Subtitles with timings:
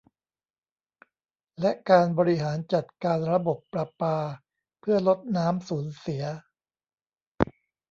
[1.59, 4.17] และการบริหารจัดการระบบประปา
[4.79, 6.23] เพื่อลดน้ำสูญเสีย